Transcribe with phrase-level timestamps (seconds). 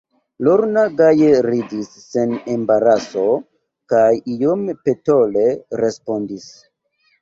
[0.45, 3.29] Lorna gaje ridis sen embaraso
[3.95, 4.09] kaj
[4.41, 5.49] iom petole
[5.87, 6.55] respondis: